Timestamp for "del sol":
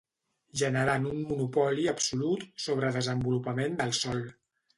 3.85-4.27